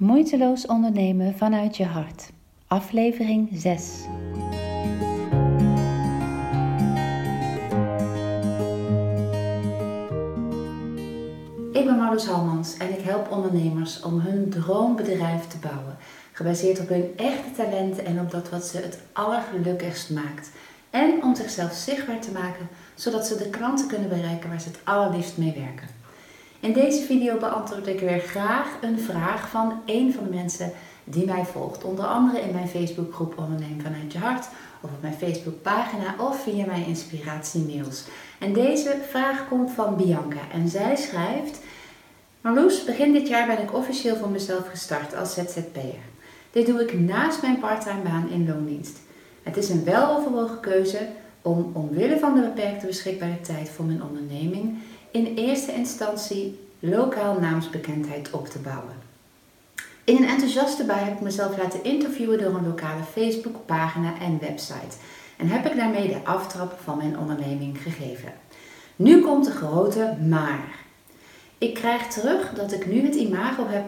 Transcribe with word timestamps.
Moeiteloos 0.00 0.66
ondernemen 0.66 1.34
vanuit 1.36 1.76
je 1.76 1.84
hart. 1.84 2.30
Aflevering 2.66 3.48
6. 3.52 3.82
Ik 11.72 11.84
ben 11.84 11.96
Marloes 11.96 12.26
Halmans 12.26 12.76
en 12.76 12.98
ik 12.98 13.00
help 13.00 13.30
ondernemers 13.30 14.02
om 14.02 14.20
hun 14.20 14.50
droombedrijf 14.50 15.46
te 15.46 15.58
bouwen. 15.58 15.96
Gebaseerd 16.32 16.80
op 16.80 16.88
hun 16.88 17.12
echte 17.16 17.50
talenten 17.56 18.04
en 18.04 18.20
op 18.20 18.30
dat 18.30 18.48
wat 18.48 18.64
ze 18.64 18.76
het 18.76 18.98
allergelukkigst 19.12 20.10
maakt. 20.10 20.50
En 20.90 21.22
om 21.22 21.34
zichzelf 21.34 21.72
zichtbaar 21.72 22.20
te 22.20 22.32
maken, 22.32 22.68
zodat 22.94 23.26
ze 23.26 23.36
de 23.36 23.50
klanten 23.50 23.88
kunnen 23.88 24.08
bereiken 24.08 24.48
waar 24.48 24.60
ze 24.60 24.68
het 24.68 24.80
allerliefst 24.84 25.38
mee 25.38 25.52
werken. 25.52 25.99
In 26.60 26.72
deze 26.72 27.02
video 27.02 27.38
beantwoord 27.38 27.86
ik 27.86 28.00
weer 28.00 28.18
graag 28.18 28.66
een 28.80 28.98
vraag 28.98 29.48
van 29.48 29.82
een 29.86 30.12
van 30.12 30.24
de 30.24 30.30
mensen 30.34 30.72
die 31.04 31.26
mij 31.26 31.44
volgt. 31.44 31.84
Onder 31.84 32.04
andere 32.04 32.40
in 32.40 32.54
mijn 32.54 32.68
Facebookgroep 32.68 33.38
Onderneem 33.38 33.80
vanuit 33.80 34.12
je 34.12 34.18
hart 34.18 34.48
of 34.80 34.90
op 34.90 35.02
mijn 35.02 35.14
Facebookpagina 35.14 36.14
of 36.18 36.42
via 36.42 36.66
mijn 36.66 36.86
inspiratiemails. 36.86 38.04
En 38.38 38.52
deze 38.52 38.96
vraag 39.08 39.48
komt 39.48 39.70
van 39.70 39.96
Bianca 39.96 40.40
en 40.52 40.68
zij 40.68 40.96
schrijft... 40.96 41.60
Marloes, 42.40 42.84
begin 42.84 43.12
dit 43.12 43.28
jaar 43.28 43.46
ben 43.46 43.62
ik 43.62 43.74
officieel 43.74 44.16
voor 44.16 44.30
mezelf 44.30 44.68
gestart 44.68 45.14
als 45.14 45.34
ZZP'er. 45.34 46.04
Dit 46.50 46.66
doe 46.66 46.82
ik 46.82 46.98
naast 46.98 47.42
mijn 47.42 47.58
parttime 47.58 48.02
baan 48.02 48.30
in 48.30 48.48
loondienst. 48.48 48.98
Het 49.42 49.56
is 49.56 49.68
een 49.68 49.84
weloverwogen 49.84 50.60
keuze 50.60 51.08
om 51.42 51.70
omwille 51.72 52.18
van 52.18 52.34
de 52.34 52.40
beperkte 52.40 52.86
beschikbare 52.86 53.40
tijd 53.40 53.68
voor 53.68 53.84
mijn 53.84 54.02
onderneming 54.02 54.78
in 55.10 55.34
eerste 55.36 55.72
instantie 55.72 56.58
lokaal 56.78 57.40
naamsbekendheid 57.40 58.30
op 58.30 58.48
te 58.48 58.58
bouwen. 58.58 58.94
In 60.04 60.16
een 60.16 60.28
enthousiaste 60.28 60.84
bui 60.84 61.00
heb 61.00 61.14
ik 61.14 61.20
mezelf 61.20 61.56
laten 61.56 61.84
interviewen 61.84 62.38
door 62.38 62.54
een 62.54 62.66
lokale 62.66 63.02
Facebookpagina 63.12 64.12
en 64.20 64.38
website 64.40 64.96
en 65.36 65.46
heb 65.46 65.66
ik 65.66 65.76
daarmee 65.76 66.08
de 66.08 66.24
aftrap 66.24 66.78
van 66.84 66.96
mijn 66.96 67.18
onderneming 67.18 67.82
gegeven. 67.82 68.32
Nu 68.96 69.20
komt 69.20 69.44
de 69.44 69.50
grote 69.50 70.16
maar. 70.28 70.78
Ik 71.58 71.74
krijg 71.74 72.06
terug 72.06 72.52
dat 72.54 72.72
ik 72.72 72.86
nu 72.86 73.06
het 73.06 73.14
imago 73.14 73.66
heb 73.66 73.84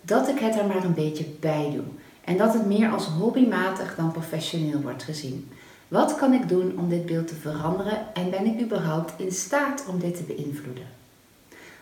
dat 0.00 0.28
ik 0.28 0.38
het 0.38 0.58
er 0.58 0.66
maar 0.66 0.84
een 0.84 0.94
beetje 0.94 1.24
bij 1.40 1.70
doe 1.74 1.84
en 2.24 2.36
dat 2.36 2.52
het 2.52 2.66
meer 2.66 2.90
als 2.90 3.06
hobbymatig 3.06 3.94
dan 3.96 4.12
professioneel 4.12 4.80
wordt 4.80 5.02
gezien. 5.02 5.50
Wat 5.88 6.16
kan 6.16 6.32
ik 6.32 6.48
doen 6.48 6.78
om 6.78 6.88
dit 6.88 7.06
beeld 7.06 7.28
te 7.28 7.34
veranderen 7.34 8.14
en 8.14 8.30
ben 8.30 8.46
ik 8.46 8.60
überhaupt 8.60 9.12
in 9.16 9.32
staat 9.32 9.84
om 9.88 9.98
dit 9.98 10.16
te 10.16 10.22
beïnvloeden? 10.22 10.86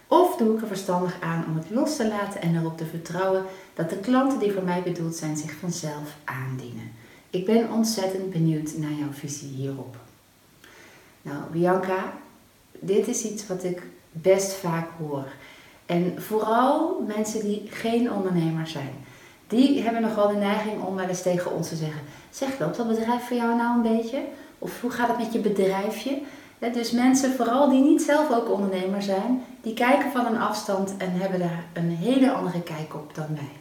Of 0.06 0.36
doe 0.36 0.54
ik 0.54 0.60
er 0.60 0.66
verstandig 0.66 1.16
aan 1.20 1.44
om 1.48 1.56
het 1.56 1.70
los 1.70 1.96
te 1.96 2.08
laten 2.08 2.42
en 2.42 2.56
erop 2.56 2.76
te 2.76 2.84
vertrouwen 2.84 3.44
dat 3.74 3.90
de 3.90 3.96
klanten 3.96 4.38
die 4.38 4.52
voor 4.52 4.62
mij 4.62 4.82
bedoeld 4.82 5.14
zijn 5.14 5.36
zich 5.36 5.52
vanzelf 5.52 6.16
aandienen? 6.24 6.92
Ik 7.30 7.46
ben 7.46 7.70
ontzettend 7.70 8.30
benieuwd 8.30 8.76
naar 8.76 8.92
jouw 8.92 9.12
visie 9.12 9.48
hierop. 9.48 9.96
Nou, 11.22 11.38
Bianca, 11.52 12.12
dit 12.72 13.08
is 13.08 13.24
iets 13.24 13.46
wat 13.46 13.64
ik 13.64 13.82
best 14.10 14.52
vaak 14.52 14.88
hoor. 14.98 15.26
En 15.86 16.22
vooral 16.22 17.04
mensen 17.06 17.40
die 17.40 17.62
geen 17.70 18.12
ondernemer 18.12 18.66
zijn 18.66 18.94
die 19.56 19.82
hebben 19.82 20.02
nogal 20.02 20.28
de 20.28 20.34
neiging 20.34 20.82
om 20.82 20.94
wel 20.94 21.08
eens 21.08 21.22
tegen 21.22 21.52
ons 21.54 21.68
te 21.68 21.76
zeggen: 21.76 22.00
Zeg, 22.30 22.58
loopt 22.58 22.76
dat 22.76 22.88
bedrijf 22.88 23.26
voor 23.26 23.36
jou 23.36 23.56
nou 23.56 23.76
een 23.76 23.96
beetje? 23.96 24.20
Of 24.58 24.80
hoe 24.80 24.90
gaat 24.90 25.08
het 25.08 25.18
met 25.18 25.32
je 25.32 25.38
bedrijfje? 25.38 26.18
Dus 26.72 26.90
mensen, 26.90 27.32
vooral 27.32 27.68
die 27.68 27.82
niet 27.82 28.02
zelf 28.02 28.32
ook 28.32 28.50
ondernemer 28.50 29.02
zijn, 29.02 29.44
die 29.62 29.74
kijken 29.74 30.10
van 30.10 30.26
een 30.26 30.40
afstand 30.40 30.96
en 30.96 31.10
hebben 31.12 31.38
daar 31.38 31.64
een 31.72 31.90
hele 31.90 32.32
andere 32.32 32.62
kijk 32.62 32.94
op 32.94 33.14
dan 33.14 33.26
wij. 33.34 33.52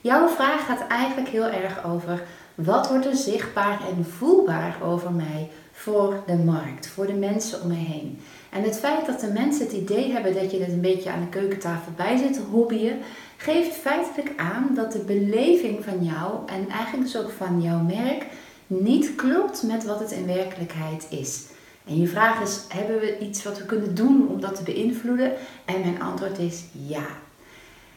Jouw 0.00 0.28
vraag 0.28 0.66
gaat 0.66 0.86
eigenlijk 0.86 1.28
heel 1.28 1.48
erg 1.48 1.84
over 1.84 2.22
wat 2.54 2.88
wordt 2.88 3.06
er 3.06 3.16
zichtbaar 3.16 3.80
en 3.96 4.04
voelbaar 4.04 4.76
over 4.84 5.12
mij 5.12 5.50
voor 5.72 6.22
de 6.26 6.36
markt, 6.36 6.88
voor 6.88 7.06
de 7.06 7.12
mensen 7.12 7.62
om 7.62 7.68
me 7.68 7.74
heen. 7.74 8.20
En 8.50 8.62
het 8.62 8.78
feit 8.78 9.06
dat 9.06 9.20
de 9.20 9.32
mensen 9.32 9.66
het 9.66 9.74
idee 9.74 10.12
hebben 10.12 10.34
dat 10.34 10.50
je 10.50 10.60
het 10.60 10.72
een 10.72 10.80
beetje 10.80 11.10
aan 11.10 11.20
de 11.20 11.38
keukentafel 11.38 11.92
bij 11.96 12.16
zit 12.16 12.40
hobbyen, 12.50 12.98
geeft 13.42 13.76
feitelijk 13.76 14.32
aan 14.36 14.70
dat 14.74 14.92
de 14.92 14.98
beleving 14.98 15.84
van 15.84 16.04
jou 16.04 16.32
en 16.46 16.68
eigenlijk 16.68 17.02
dus 17.02 17.16
ook 17.16 17.30
van 17.30 17.62
jouw 17.62 17.78
merk 17.78 18.26
niet 18.66 19.14
klopt 19.14 19.62
met 19.62 19.84
wat 19.84 20.00
het 20.00 20.10
in 20.10 20.26
werkelijkheid 20.26 21.06
is. 21.10 21.44
En 21.84 22.00
je 22.00 22.06
vraag 22.06 22.42
is: 22.42 22.60
hebben 22.68 23.00
we 23.00 23.18
iets 23.18 23.42
wat 23.42 23.58
we 23.58 23.64
kunnen 23.64 23.94
doen 23.94 24.28
om 24.28 24.40
dat 24.40 24.54
te 24.54 24.62
beïnvloeden? 24.62 25.32
En 25.64 25.80
mijn 25.80 26.02
antwoord 26.02 26.38
is 26.38 26.64
ja. 26.72 27.06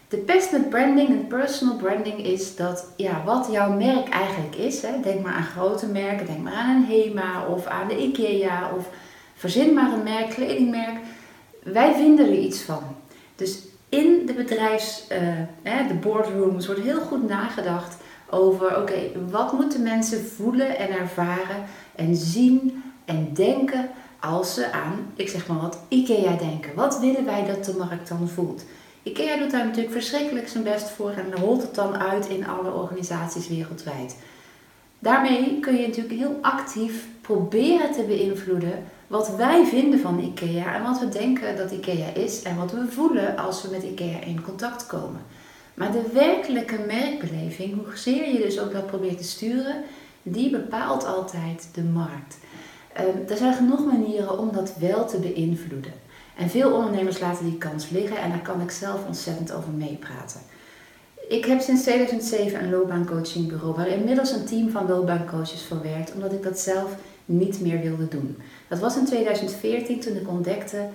De 0.08 0.18
pest 0.18 0.52
met 0.52 0.70
branding 0.70 1.10
en 1.10 1.28
personal 1.28 1.76
branding 1.76 2.26
is 2.26 2.56
dat 2.56 2.88
ja, 2.96 3.24
wat 3.26 3.48
jouw 3.52 3.72
merk 3.72 4.10
eigenlijk 4.10 4.56
is. 4.56 4.82
Hè, 4.82 5.00
denk 5.04 5.24
maar 5.24 5.34
aan 5.34 5.44
grote 5.44 5.88
merken, 5.88 6.26
denk 6.26 6.44
maar 6.44 6.54
aan 6.54 6.76
een 6.76 6.86
HEMA 6.86 7.48
of 7.48 7.66
aan 7.66 7.88
de 7.88 7.98
IKEA 7.98 8.72
of 8.78 8.90
verzin 9.36 9.74
maar 9.74 9.94
een 9.94 10.04
merk, 10.04 10.30
kledingmerk. 10.30 10.98
Wij 11.64 11.94
vinden 11.94 12.26
er 12.26 12.38
iets 12.38 12.62
van. 12.62 12.84
Dus 13.36 13.60
bedrijfs, 14.36 15.08
uh, 15.64 15.88
de 15.88 15.94
boardrooms 15.94 16.66
wordt 16.66 16.82
heel 16.82 17.02
goed 17.02 17.28
nagedacht 17.28 17.98
over, 18.30 18.78
oké, 18.78 19.00
wat 19.30 19.54
moeten 19.54 19.84
mensen 19.84 20.26
voelen 20.26 20.78
en 20.78 20.90
ervaren 20.90 21.64
en 21.96 22.16
zien 22.16 22.84
en 23.06 23.30
denken 23.34 23.90
als 24.20 24.54
ze 24.54 24.72
aan, 24.72 25.12
ik 25.16 25.30
zeg 25.30 25.48
maar 25.48 25.60
wat, 25.60 25.80
IKEA 25.88 26.36
denken. 26.38 26.76
Wat 26.76 27.00
willen 27.00 27.26
wij 27.26 27.46
dat 27.46 27.66
de 27.66 27.76
markt 27.78 28.08
dan 28.08 28.28
voelt? 28.28 28.64
IKEA 29.04 29.38
doet 29.38 29.52
daar 29.52 29.66
natuurlijk 29.66 29.94
verschrikkelijk 29.94 30.48
zijn 30.48 30.64
best 30.64 30.90
voor 30.90 31.12
en 31.12 31.36
rolt 31.36 31.62
het 31.62 31.76
dan 31.76 31.98
uit 31.98 32.28
in 32.28 32.48
alle 32.48 32.72
organisaties 32.72 33.48
wereldwijd. 33.48 34.18
Daarmee 35.00 35.60
kun 35.60 35.76
je 35.76 35.88
natuurlijk 35.88 36.16
heel 36.16 36.38
actief 36.42 37.08
proberen 37.22 37.92
te 37.92 38.04
beïnvloeden 38.04 38.84
wat 39.08 39.36
wij 39.36 39.66
vinden 39.66 40.00
van 40.00 40.20
IKEA 40.20 40.76
en 40.76 40.84
wat 40.84 41.00
we 41.00 41.10
denken 41.10 41.58
dat 41.58 41.72
IKEA 41.72 42.14
is 42.14 42.42
en 42.42 42.56
wat 42.56 42.72
we 42.72 42.86
voelen 42.90 43.38
als 43.38 43.62
we 43.62 43.70
met 43.72 43.84
IKEA 43.84 44.20
in 44.20 44.42
contact 44.42 44.88
komen. 44.88 45.22
Maar 45.74 45.92
de 45.92 46.10
werkelijke 46.14 46.78
merkbeleving, 46.88 47.86
hoezeer 47.86 48.32
je 48.32 48.38
dus 48.38 48.60
ook 48.60 48.74
dat 48.74 48.88
probeert 48.88 49.18
te 49.18 49.24
sturen, 49.24 49.84
die 50.24 50.50
bepaalt 50.50 51.06
altijd 51.06 51.70
de 51.74 51.84
markt. 51.84 52.38
Um, 53.00 53.30
er 53.30 53.38
zijn 53.38 53.54
genoeg 53.54 53.86
manieren 53.86 54.40
om 54.40 54.52
dat 54.52 54.74
wel 54.80 55.06
te 55.06 55.18
beïnvloeden. 55.18 55.94
En 56.38 56.50
veel 56.50 56.72
ondernemers 56.74 57.20
laten 57.20 57.46
die 57.46 57.58
kans 57.58 57.90
liggen 57.90 58.18
en 58.18 58.30
daar 58.30 58.42
kan 58.42 58.62
ik 58.62 58.72
zelf 58.72 59.06
ontzettend 59.08 59.54
over 59.54 59.72
meepraten. 59.72 60.40
Ik 61.28 61.46
heb 61.46 61.62
sinds 61.62 61.82
2007 61.82 62.64
een 62.64 62.70
loopbaancoachingbureau 62.70 63.76
waar 63.76 63.88
inmiddels 63.88 64.32
een 64.32 64.46
team 64.46 64.70
van 64.70 64.88
loopbaancoaches 64.88 65.64
voor 65.64 65.82
werkt, 65.82 66.14
omdat 66.14 66.34
ik 66.34 66.44
dat 66.44 66.60
zelf 66.60 66.96
niet 67.26 67.62
meer 67.62 67.82
wilde 67.82 68.08
doen. 68.08 68.38
Dat 68.68 68.80
was 68.80 68.98
in 68.98 69.06
2014 69.06 70.00
toen 70.00 70.16
ik 70.16 70.28
ontdekte, 70.28 70.88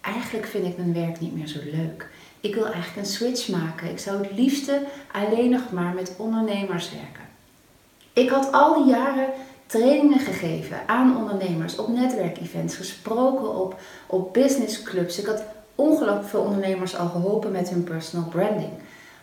eigenlijk 0.00 0.46
vind 0.46 0.66
ik 0.66 0.76
mijn 0.76 0.94
werk 0.94 1.20
niet 1.20 1.34
meer 1.34 1.46
zo 1.46 1.58
leuk. 1.64 2.08
Ik 2.40 2.54
wil 2.54 2.64
eigenlijk 2.64 2.96
een 2.96 3.12
switch 3.12 3.48
maken. 3.48 3.90
Ik 3.90 3.98
zou 3.98 4.22
het 4.22 4.32
liefste 4.32 4.82
alleen 5.12 5.50
nog 5.50 5.72
maar 5.72 5.94
met 5.94 6.14
ondernemers 6.16 6.90
werken. 6.90 7.30
Ik 8.12 8.28
had 8.28 8.52
al 8.52 8.84
die 8.84 8.94
jaren 8.94 9.28
trainingen 9.66 10.18
gegeven 10.18 10.76
aan 10.86 11.16
ondernemers 11.16 11.76
op 11.76 11.88
netwerkevents, 11.88 12.76
gesproken 12.76 13.56
op, 13.56 13.80
op 14.06 14.32
businessclubs. 14.32 15.18
Ik 15.18 15.26
had 15.26 15.44
ongelooflijk 15.74 16.28
veel 16.28 16.40
ondernemers 16.40 16.96
al 16.96 17.08
geholpen 17.08 17.52
met 17.52 17.70
hun 17.70 17.84
personal 17.84 18.28
branding. 18.28 18.72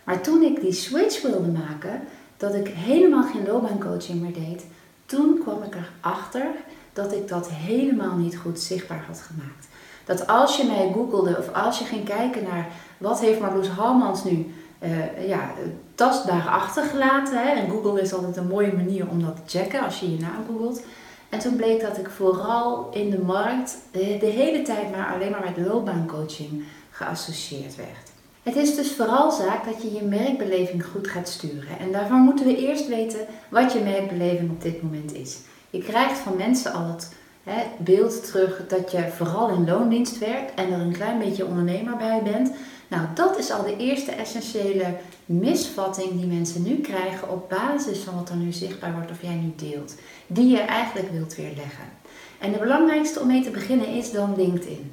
Maar 0.04 0.22
toen 0.22 0.42
ik 0.42 0.62
die 0.62 0.74
switch 0.74 1.22
wilde 1.22 1.48
maken, 1.48 2.02
dat 2.38 2.54
ik 2.54 2.68
helemaal 2.68 3.24
geen 3.24 3.46
loopbaancoaching 3.48 4.22
meer 4.22 4.34
deed, 4.34 4.66
toen 5.10 5.40
kwam 5.44 5.64
ik 5.64 5.76
erachter 5.76 6.48
dat 6.94 7.14
ik 7.14 7.28
dat 7.28 7.50
helemaal 7.50 8.16
niet 8.16 8.38
goed 8.38 8.60
zichtbaar 8.60 9.04
had 9.08 9.22
gemaakt. 9.22 9.68
Dat 10.06 10.28
als 10.28 10.58
je 10.58 10.64
mij 10.64 10.92
googelde 10.94 11.38
of 11.38 11.54
als 11.54 11.80
je 11.80 11.86
ging 11.86 12.06
kijken 12.06 12.44
naar 12.44 12.68
wat 12.98 13.20
heeft 13.20 13.40
Marloes 13.40 13.68
Halmans 13.68 14.24
nu 14.24 14.54
uh, 14.84 15.28
ja, 15.28 15.52
tastbaar 15.96 16.48
achtergelaten. 16.48 17.42
Hè? 17.42 17.50
En 17.50 17.70
Google 17.70 18.02
is 18.02 18.14
altijd 18.14 18.38
een 18.38 18.48
mooie 18.48 18.74
manier 18.74 19.08
om 19.10 19.24
dat 19.24 19.36
te 19.36 19.58
checken 19.58 19.84
als 19.84 20.00
je 20.00 20.12
je 20.12 20.20
naam 20.20 20.46
googelt. 20.48 20.82
En 21.30 21.40
toen 21.40 21.56
bleek 21.56 21.82
dat 21.82 21.98
ik 21.98 22.10
vooral 22.10 22.90
in 22.92 23.10
de 23.10 23.22
markt 23.22 23.78
de, 23.92 24.18
de 24.20 24.26
hele 24.26 24.62
tijd 24.62 24.92
maar 24.92 25.14
alleen 25.14 25.32
maar 25.32 25.54
met 25.56 25.68
loopbaancoaching 25.68 26.64
geassocieerd 26.92 27.76
werd. 27.76 28.12
Het 28.44 28.56
is 28.56 28.76
dus 28.76 28.92
vooral 28.92 29.32
zaak 29.32 29.66
dat 29.66 29.82
je 29.82 29.94
je 29.94 30.02
merkbeleving 30.02 30.86
goed 30.86 31.08
gaat 31.08 31.30
sturen. 31.30 31.80
En 31.80 31.92
daarvoor 31.92 32.18
moeten 32.18 32.46
we 32.46 32.58
eerst 32.58 32.88
weten 32.88 33.20
wat 33.50 33.74
je 33.74 33.80
merkbeleving 33.80 34.50
op 34.50 34.62
dit 34.62 34.82
moment 34.82 35.14
is. 35.14 35.38
Je 35.70 35.84
krijgt 35.84 36.20
van 36.20 36.38
mensen 36.38 36.74
al 36.74 36.88
het 36.88 37.14
hè, 37.44 37.62
beeld 37.78 38.26
terug 38.26 38.68
dat 38.68 38.92
je 38.92 39.10
vooral 39.16 39.50
in 39.50 39.66
loondienst 39.66 40.18
werkt 40.18 40.54
en 40.54 40.72
er 40.72 40.80
een 40.80 40.94
klein 40.94 41.20
beetje 41.20 41.46
ondernemer 41.46 41.98
bij 41.98 42.22
bent. 42.24 42.52
Nou, 42.88 43.08
dat 43.14 43.38
is 43.38 43.52
al 43.52 43.64
de 43.64 43.78
eerste 43.78 44.12
essentiële 44.12 44.96
misvatting 45.26 46.12
die 46.12 46.26
mensen 46.26 46.64
nu 46.64 46.76
krijgen 46.76 47.30
op 47.30 47.50
basis 47.50 48.00
van 48.00 48.16
wat 48.16 48.30
er 48.30 48.36
nu 48.36 48.52
zichtbaar 48.52 48.94
wordt 48.94 49.12
of 49.12 49.22
jij 49.22 49.36
nu 49.36 49.54
deelt. 49.56 49.96
Die 50.28 50.48
je 50.48 50.60
eigenlijk 50.60 51.12
wilt 51.12 51.36
weerleggen. 51.36 51.86
En 52.40 52.52
de 52.52 52.58
belangrijkste 52.58 53.20
om 53.20 53.28
mee 53.28 53.44
te 53.44 53.50
beginnen 53.50 53.88
is 53.88 54.12
dan 54.12 54.36
LinkedIn. 54.38 54.92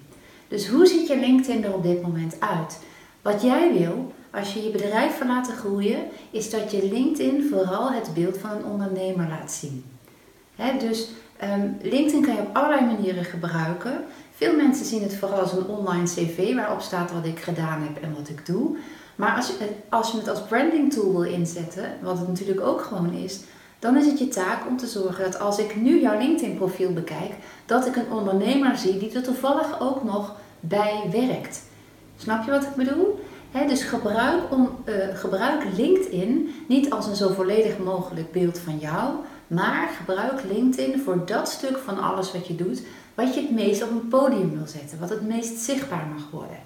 Dus 0.49 0.69
hoe 0.69 0.87
ziet 0.87 1.09
je 1.09 1.17
LinkedIn 1.17 1.65
er 1.65 1.75
op 1.75 1.83
dit 1.83 2.03
moment 2.03 2.41
uit? 2.41 2.79
Wat 3.27 3.43
jij 3.43 3.73
wil, 3.73 4.13
als 4.31 4.55
je 4.55 4.63
je 4.63 4.71
bedrijf 4.71 5.19
wil 5.19 5.29
laten 5.29 5.57
groeien, 5.57 5.99
is 6.31 6.51
dat 6.51 6.71
je 6.71 6.89
LinkedIn 6.93 7.49
vooral 7.51 7.93
het 7.93 8.15
beeld 8.15 8.39
van 8.39 8.51
een 8.51 8.65
ondernemer 8.65 9.29
laat 9.29 9.53
zien. 9.53 9.85
dus 10.79 11.09
um, 11.43 11.77
LinkedIn 11.83 12.23
kan 12.23 12.35
je 12.35 12.41
op 12.41 12.57
allerlei 12.57 12.85
manieren 12.85 13.25
gebruiken. 13.25 14.05
Veel 14.35 14.57
mensen 14.57 14.87
zien 14.87 15.03
het 15.03 15.15
vooral 15.15 15.41
als 15.41 15.53
een 15.53 15.67
online 15.67 16.05
cv 16.05 16.55
waarop 16.55 16.81
staat 16.81 17.13
wat 17.13 17.25
ik 17.25 17.39
gedaan 17.39 17.83
heb 17.83 18.03
en 18.03 18.15
wat 18.15 18.29
ik 18.29 18.47
doe. 18.47 18.77
Maar 19.17 19.37
als 19.37 19.47
je, 19.47 19.55
als 19.89 20.11
je 20.11 20.19
het 20.19 20.29
als 20.29 20.43
branding 20.43 20.93
tool 20.93 21.13
wil 21.13 21.33
inzetten, 21.33 21.99
wat 22.03 22.19
het 22.19 22.29
natuurlijk 22.29 22.61
ook 22.61 22.81
gewoon 22.81 23.13
is, 23.13 23.41
dan 23.79 23.97
is 23.97 24.07
het 24.07 24.19
je 24.19 24.29
taak 24.29 24.67
om 24.69 24.77
te 24.77 24.87
zorgen 24.87 25.25
dat 25.25 25.41
als 25.41 25.59
ik 25.59 25.77
nu 25.77 26.01
jouw 26.01 26.19
LinkedIn 26.19 26.57
profiel 26.57 26.93
bekijk, 26.93 27.33
dat 27.67 27.87
ik 27.87 27.97
een 27.97 28.13
ondernemer 28.13 28.77
zie 28.77 28.99
die 28.99 29.15
er 29.15 29.23
toevallig 29.23 29.81
ook 29.81 30.05
nog 30.05 30.35
bij 30.61 31.03
werkt. 31.13 31.61
Snap 32.17 32.45
je 32.45 32.51
wat 32.51 32.63
ik 32.63 32.75
bedoel? 32.75 33.25
dus 33.65 33.83
gebruik, 33.83 34.43
om, 34.51 34.71
uh, 34.85 34.95
gebruik 35.15 35.65
LinkedIn 35.77 36.55
niet 36.69 36.91
als 36.91 37.07
een 37.07 37.17
zo 37.17 37.29
volledig 37.29 37.79
mogelijk 37.79 38.33
beeld 38.33 38.59
van 38.59 38.79
jou, 38.79 39.11
maar 39.47 39.89
gebruik 39.99 40.43
LinkedIn 40.51 41.01
voor 41.01 41.27
dat 41.27 41.49
stuk 41.49 41.79
van 41.79 41.99
alles 41.99 42.33
wat 42.33 42.47
je 42.47 42.55
doet, 42.55 42.83
wat 43.15 43.35
je 43.35 43.41
het 43.41 43.51
meest 43.51 43.83
op 43.83 43.91
een 43.91 44.09
podium 44.09 44.57
wil 44.57 44.67
zetten, 44.67 45.01
wat 45.01 45.11
het 45.11 45.27
meest 45.27 45.59
zichtbaar 45.59 46.07
mag 46.15 46.31
worden. 46.31 46.59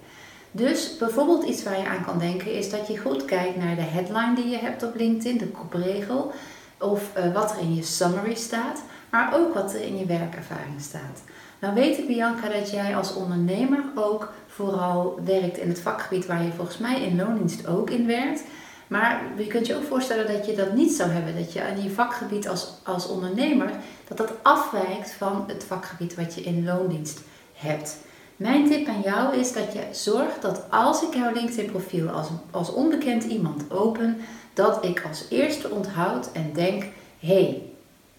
Dus 0.52 0.96
bijvoorbeeld 0.96 1.44
iets 1.44 1.62
waar 1.62 1.78
je 1.78 1.86
aan 1.86 2.04
kan 2.04 2.18
denken 2.18 2.52
is 2.52 2.70
dat 2.70 2.86
je 2.86 2.98
goed 2.98 3.24
kijkt 3.24 3.56
naar 3.56 3.74
de 3.74 3.82
headline 3.82 4.34
die 4.34 4.48
je 4.48 4.58
hebt 4.58 4.82
op 4.82 4.94
LinkedIn, 4.94 5.38
de 5.38 5.48
kopregel, 5.48 6.32
of 6.78 7.10
uh, 7.16 7.34
wat 7.34 7.50
er 7.50 7.58
in 7.58 7.74
je 7.74 7.82
summary 7.82 8.34
staat, 8.34 8.82
maar 9.10 9.34
ook 9.34 9.54
wat 9.54 9.74
er 9.74 9.82
in 9.82 9.98
je 9.98 10.06
werkervaring 10.06 10.80
staat. 10.80 11.22
Nou 11.60 11.74
weet 11.74 11.98
ik 11.98 12.06
Bianca 12.06 12.48
dat 12.48 12.70
jij 12.70 12.96
als 12.96 13.14
ondernemer 13.14 13.84
ook 13.94 14.32
vooral 14.46 15.20
werkt 15.24 15.58
in 15.58 15.68
het 15.68 15.80
vakgebied 15.80 16.26
waar 16.26 16.42
je 16.42 16.52
volgens 16.52 16.78
mij 16.78 17.02
in 17.02 17.16
loondienst 17.16 17.66
ook 17.66 17.90
in 17.90 18.06
werkt. 18.06 18.42
Maar 18.86 19.22
je 19.36 19.46
kunt 19.46 19.66
je 19.66 19.76
ook 19.76 19.84
voorstellen 19.84 20.32
dat 20.32 20.46
je 20.46 20.54
dat 20.54 20.74
niet 20.74 20.92
zou 20.92 21.10
hebben. 21.10 21.36
Dat 21.36 21.52
je 21.52 21.60
in 21.60 21.82
je 21.82 21.90
vakgebied 21.90 22.48
als, 22.48 22.72
als 22.84 23.08
ondernemer, 23.08 23.70
dat 24.08 24.16
dat 24.16 24.32
afwijkt 24.42 25.12
van 25.12 25.44
het 25.46 25.64
vakgebied 25.64 26.14
wat 26.14 26.34
je 26.34 26.40
in 26.40 26.64
loondienst 26.64 27.20
hebt. 27.54 27.96
Mijn 28.36 28.68
tip 28.68 28.88
aan 28.88 29.00
jou 29.00 29.36
is 29.36 29.52
dat 29.52 29.72
je 29.72 29.80
zorgt 29.92 30.42
dat 30.42 30.62
als 30.70 31.02
ik 31.02 31.14
jouw 31.14 31.32
LinkedIn 31.32 31.70
profiel 31.70 32.08
als, 32.08 32.28
als 32.50 32.72
onbekend 32.72 33.24
iemand 33.24 33.70
open, 33.70 34.20
dat 34.54 34.84
ik 34.84 35.02
als 35.08 35.24
eerste 35.28 35.70
onthoud 35.70 36.32
en 36.32 36.50
denk, 36.52 36.82
hé, 37.18 37.42
hey, 37.42 37.62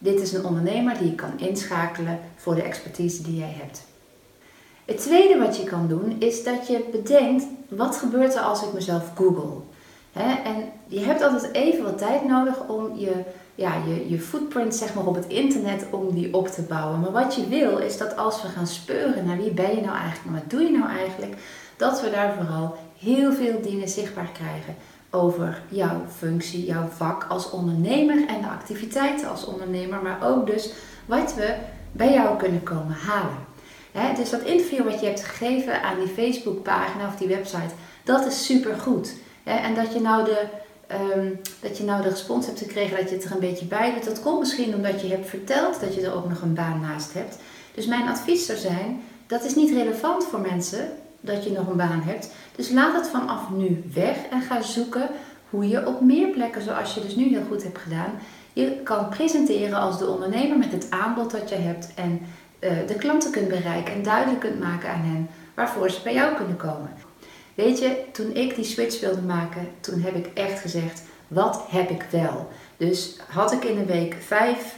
dit 0.03 0.21
is 0.21 0.33
een 0.33 0.45
ondernemer 0.45 0.97
die 0.97 1.11
ik 1.11 1.15
kan 1.15 1.39
inschakelen 1.39 2.19
voor 2.35 2.55
de 2.55 2.61
expertise 2.61 3.23
die 3.23 3.37
jij 3.37 3.55
hebt. 3.57 3.83
Het 4.85 4.97
tweede 4.97 5.37
wat 5.37 5.57
je 5.57 5.63
kan 5.63 5.87
doen 5.87 6.15
is 6.19 6.43
dat 6.43 6.67
je 6.67 6.89
bedenkt, 6.91 7.45
wat 7.69 7.95
gebeurt 7.95 8.35
er 8.35 8.41
als 8.41 8.63
ik 8.63 8.73
mezelf 8.73 9.11
google? 9.15 9.59
en 10.43 10.71
je 10.87 10.99
hebt 10.99 11.21
altijd 11.21 11.53
even 11.53 11.83
wat 11.83 11.97
tijd 11.97 12.27
nodig 12.27 12.67
om 12.67 12.97
je, 12.97 13.11
ja, 13.55 13.73
je, 13.87 14.09
je 14.09 14.19
footprint 14.19 14.75
zeg 14.75 14.93
maar, 14.93 15.05
op 15.05 15.15
het 15.15 15.27
internet 15.27 15.85
om 15.89 16.13
die 16.13 16.33
op 16.33 16.47
te 16.47 16.61
bouwen. 16.61 16.99
Maar 16.99 17.11
wat 17.11 17.35
je 17.35 17.47
wil 17.47 17.77
is 17.77 17.97
dat 17.97 18.17
als 18.17 18.41
we 18.41 18.47
gaan 18.47 18.67
speuren 18.67 19.25
naar 19.25 19.37
wie 19.37 19.51
ben 19.51 19.75
je 19.75 19.81
nou 19.81 19.97
eigenlijk 19.97 20.25
en 20.25 20.33
wat 20.33 20.49
doe 20.49 20.61
je 20.61 20.77
nou 20.77 20.89
eigenlijk, 20.89 21.35
dat 21.77 22.01
we 22.01 22.09
daar 22.09 22.33
vooral 22.33 22.75
heel 22.97 23.33
veel 23.33 23.61
dingen 23.61 23.87
zichtbaar 23.87 24.29
krijgen 24.33 24.75
over 25.11 25.61
jouw 25.69 26.05
functie, 26.17 26.65
jouw 26.65 26.87
vak 26.87 27.25
als 27.29 27.49
ondernemer 27.49 28.27
en 28.27 28.41
de 28.41 28.47
activiteiten 28.47 29.29
als 29.29 29.45
ondernemer, 29.45 30.01
maar 30.01 30.19
ook 30.23 30.47
dus 30.47 30.71
wat 31.05 31.35
we 31.35 31.55
bij 31.91 32.13
jou 32.13 32.37
kunnen 32.37 32.63
komen 32.63 32.95
halen. 32.95 34.15
dus 34.15 34.29
dat 34.29 34.41
interview 34.41 34.83
wat 34.83 34.99
je 34.99 35.05
hebt 35.05 35.23
gegeven 35.23 35.83
aan 35.83 35.99
die 35.99 36.07
Facebookpagina 36.07 37.07
of 37.07 37.15
die 37.15 37.27
website, 37.27 37.73
dat 38.03 38.25
is 38.25 38.45
super 38.45 38.75
goed. 38.75 39.13
en 39.43 39.75
dat 39.75 39.93
je, 39.93 40.01
nou 40.01 40.25
de, 40.25 40.43
ehm, 40.87 41.27
dat 41.59 41.77
je 41.77 41.83
nou 41.83 42.01
de 42.01 42.09
respons 42.09 42.45
hebt 42.45 42.59
gekregen 42.59 42.97
dat 42.97 43.09
je 43.09 43.15
het 43.15 43.23
er 43.23 43.31
een 43.31 43.39
beetje 43.39 43.65
bij 43.65 43.93
doet, 43.93 44.05
dat 44.05 44.21
komt 44.21 44.39
misschien 44.39 44.75
omdat 44.75 45.01
je 45.01 45.07
hebt 45.07 45.29
verteld 45.29 45.79
dat 45.79 45.95
je 45.95 46.01
er 46.01 46.13
ook 46.13 46.29
nog 46.29 46.41
een 46.41 46.53
baan 46.53 46.79
naast 46.79 47.13
hebt. 47.13 47.37
Dus 47.73 47.85
mijn 47.85 48.07
advies 48.07 48.45
zou 48.45 48.57
zijn, 48.57 49.01
dat 49.27 49.43
is 49.43 49.55
niet 49.55 49.71
relevant 49.71 50.25
voor 50.25 50.39
mensen 50.39 50.89
dat 51.21 51.43
je 51.43 51.51
nog 51.51 51.67
een 51.67 51.77
baan 51.77 52.01
hebt. 52.01 52.31
Dus 52.55 52.69
laat 52.69 52.95
het 52.95 53.07
vanaf 53.07 53.49
nu 53.49 53.83
weg 53.93 54.17
en 54.31 54.41
ga 54.41 54.61
zoeken 54.61 55.09
hoe 55.49 55.67
je 55.67 55.87
op 55.87 56.01
meer 56.01 56.27
plekken, 56.27 56.61
zoals 56.61 56.93
je 56.93 57.01
dus 57.01 57.15
nu 57.15 57.27
heel 57.27 57.43
goed 57.47 57.63
hebt 57.63 57.77
gedaan, 57.77 58.11
je 58.53 58.79
kan 58.83 59.09
presenteren 59.09 59.79
als 59.79 59.97
de 59.97 60.07
ondernemer 60.07 60.57
met 60.57 60.71
het 60.71 60.87
aanbod 60.89 61.31
dat 61.31 61.49
je 61.49 61.55
hebt 61.55 61.93
en 61.95 62.21
uh, 62.59 62.71
de 62.87 62.95
klanten 62.95 63.31
kunt 63.31 63.47
bereiken 63.47 63.93
en 63.93 64.03
duidelijk 64.03 64.39
kunt 64.39 64.59
maken 64.59 64.89
aan 64.89 65.01
hen 65.01 65.29
waarvoor 65.53 65.89
ze 65.89 66.01
bij 66.03 66.13
jou 66.13 66.35
kunnen 66.35 66.57
komen. 66.57 66.93
Weet 67.53 67.79
je, 67.79 68.03
toen 68.11 68.35
ik 68.35 68.55
die 68.55 68.65
switch 68.65 68.99
wilde 68.99 69.21
maken, 69.21 69.67
toen 69.79 70.01
heb 70.01 70.15
ik 70.15 70.29
echt 70.33 70.59
gezegd, 70.59 71.03
wat 71.27 71.65
heb 71.69 71.89
ik 71.89 72.05
wel? 72.09 72.49
Dus 72.77 73.17
had 73.27 73.51
ik 73.51 73.63
in 73.63 73.77
een 73.77 73.85
week 73.85 74.15
vijf 74.19 74.75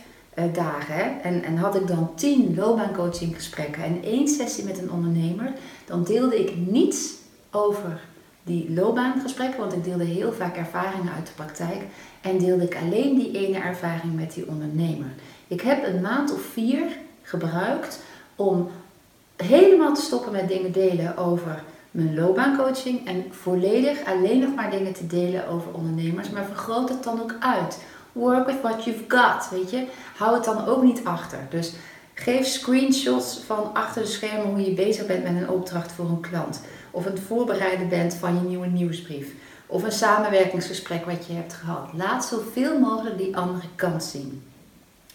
dagen 0.54 1.24
en, 1.24 1.44
en 1.44 1.58
had 1.58 1.76
ik 1.76 1.88
dan 1.88 2.12
tien 2.16 2.56
loopbaancoachinggesprekken 2.56 3.84
en 3.84 4.04
één 4.04 4.28
sessie 4.28 4.64
met 4.64 4.78
een 4.78 4.92
ondernemer, 4.92 5.54
dan 5.86 6.04
deelde 6.04 6.40
ik 6.40 6.56
niets 6.56 7.14
over 7.52 8.02
die 8.44 8.74
loopbaangesprekken, 8.74 9.60
want 9.60 9.74
ik 9.74 9.84
deelde 9.84 10.04
heel 10.04 10.34
vaak 10.34 10.56
ervaringen 10.56 11.14
uit 11.14 11.28
de 11.28 11.34
praktijk 11.36 11.82
en 12.22 12.38
deelde 12.38 12.64
ik 12.64 12.78
alleen 12.82 13.16
die 13.16 13.48
ene 13.48 13.58
ervaring 13.58 14.16
met 14.16 14.34
die 14.34 14.48
ondernemer. 14.48 15.10
Ik 15.48 15.62
heb 15.62 15.88
een 15.88 16.02
maand 16.02 16.34
of 16.34 16.42
vier 16.42 16.84
gebruikt 17.22 18.00
om 18.36 18.70
helemaal 19.36 19.94
te 19.94 20.02
stoppen 20.02 20.32
met 20.32 20.48
dingen 20.48 20.72
delen 20.72 21.18
over 21.18 21.64
mijn 21.92 22.16
loopbaancoaching 22.16 23.08
en 23.08 23.26
volledig 23.30 24.06
alleen 24.06 24.40
nog 24.40 24.56
maar 24.56 24.72
dingen 24.72 24.94
te 24.94 25.08
delen 25.08 25.48
over 25.48 25.74
ondernemers, 25.74 26.30
maar 26.30 26.46
vergroot 26.46 26.90
het 26.90 27.04
dan 27.04 27.22
ook 27.22 27.36
uit. 27.40 27.80
Work 28.14 28.46
with 28.46 28.62
what 28.62 28.84
you've 28.84 29.04
got, 29.08 29.50
weet 29.50 29.72
je. 29.72 29.86
Hou 30.18 30.36
het 30.36 30.44
dan 30.44 30.66
ook 30.66 30.84
niet 30.84 31.02
achter. 31.04 31.40
Dus 31.50 31.74
geef 32.14 32.46
screenshots 32.46 33.40
van 33.46 33.74
achter 33.74 34.02
de 34.02 34.08
schermen 34.08 34.46
hoe 34.46 34.62
je 34.62 34.74
bezig 34.74 35.06
bent 35.06 35.24
met 35.24 35.36
een 35.36 35.50
opdracht 35.50 35.92
voor 35.92 36.06
een 36.06 36.20
klant. 36.20 36.62
Of 36.92 37.04
het 37.04 37.20
voorbereiden 37.20 37.90
bent 37.90 38.14
van 38.14 38.34
je 38.36 38.42
nieuwe 38.42 38.68
nieuwsbrief. 38.68 39.32
Of 39.68 39.84
een 39.84 39.92
samenwerkingsgesprek 39.92 41.06
wat 41.06 41.26
je 41.26 41.34
hebt 41.34 41.54
gehad. 41.54 41.90
Laat 41.94 42.26
zoveel 42.26 42.80
mogelijk 42.80 43.18
die 43.18 43.38
andere 43.38 43.68
kant 43.76 44.04
zien. 44.04 44.44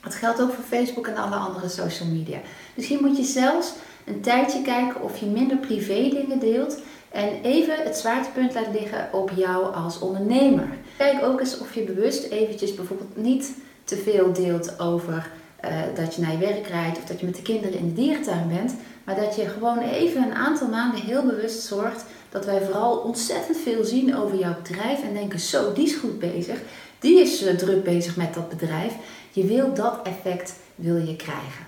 Dat 0.03 0.15
geldt 0.15 0.41
ook 0.41 0.53
voor 0.53 0.65
Facebook 0.65 1.07
en 1.07 1.17
alle 1.17 1.35
andere 1.35 1.69
social 1.69 2.09
media. 2.09 2.39
Hier 2.75 3.01
moet 3.01 3.17
je 3.17 3.25
zelfs 3.25 3.73
een 4.05 4.21
tijdje 4.21 4.63
kijken 4.63 5.03
of 5.03 5.19
je 5.19 5.27
minder 5.27 5.57
privé 5.57 6.09
dingen 6.09 6.39
deelt 6.39 6.79
en 7.11 7.43
even 7.43 7.75
het 7.83 7.97
zwaartepunt 7.97 8.55
laat 8.55 8.73
liggen 8.73 9.09
op 9.13 9.31
jou 9.37 9.75
als 9.75 9.99
ondernemer. 9.99 10.69
Kijk 10.99 11.25
ook 11.25 11.41
eens 11.41 11.59
of 11.59 11.75
je 11.75 11.83
bewust 11.83 12.25
eventjes 12.25 12.75
bijvoorbeeld 12.75 13.17
niet 13.17 13.53
te 13.85 13.97
veel 13.97 14.33
deelt 14.33 14.81
over 14.81 15.31
uh, 15.65 15.71
dat 15.95 16.15
je 16.15 16.21
naar 16.21 16.33
je 16.33 16.39
werk 16.39 16.67
rijdt 16.67 16.99
of 16.99 17.05
dat 17.05 17.21
je 17.21 17.27
met 17.27 17.37
de 17.37 17.43
kinderen 17.43 17.79
in 17.79 17.89
de 17.89 17.95
dierentuin 17.95 18.49
bent. 18.49 18.75
Maar 19.05 19.17
dat 19.17 19.37
je 19.37 19.49
gewoon 19.49 19.79
even 19.79 20.23
een 20.23 20.35
aantal 20.35 20.69
maanden 20.69 21.01
heel 21.01 21.27
bewust 21.27 21.63
zorgt 21.63 22.05
dat 22.31 22.45
wij 22.45 22.61
vooral 22.63 22.97
ontzettend 22.97 23.57
veel 23.57 23.85
zien 23.85 24.17
over 24.17 24.39
jouw 24.39 24.55
bedrijf 24.63 25.03
en 25.03 25.15
denken: 25.15 25.41
zo, 25.41 25.73
die 25.73 25.85
is 25.85 25.95
goed 25.95 26.19
bezig. 26.19 26.59
Die 26.99 27.21
is 27.21 27.43
uh, 27.43 27.55
druk 27.55 27.85
bezig 27.85 28.17
met 28.17 28.35
dat 28.35 28.49
bedrijf. 28.49 28.93
Je 29.31 29.45
wil 29.45 29.75
dat 29.75 30.01
effect 30.03 30.55
wil 30.75 30.97
je 30.97 31.17
krijgen. 31.17 31.67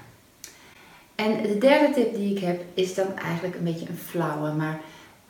En 1.14 1.42
de 1.42 1.58
derde 1.58 1.94
tip 1.94 2.14
die 2.14 2.36
ik 2.36 2.42
heb 2.42 2.62
is 2.74 2.94
dan 2.94 3.16
eigenlijk 3.16 3.56
een 3.56 3.64
beetje 3.64 3.88
een 3.88 3.98
flauwe, 4.06 4.52
maar 4.52 4.80